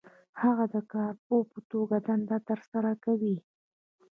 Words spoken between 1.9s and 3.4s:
دنده ترسره کوي.